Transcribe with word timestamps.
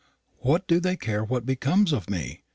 "What 0.39 0.67
do 0.67 0.79
they 0.79 0.97
care 0.97 1.23
what 1.23 1.45
becomes 1.45 1.93
of 1.93 2.09
me?" 2.09 2.41